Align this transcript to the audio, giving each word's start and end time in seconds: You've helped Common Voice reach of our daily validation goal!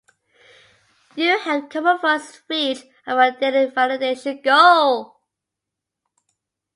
You've 1.15 1.41
helped 1.41 1.69
Common 1.73 1.99
Voice 1.99 2.41
reach 2.49 2.79
of 3.05 3.19
our 3.19 3.29
daily 3.33 3.69
validation 3.69 4.43
goal! 4.43 5.19